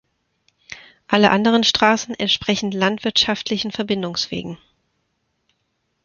[1.07, 4.57] Alle anderen Straßen entsprechen landwirtschaftlichen Verbindungswegen.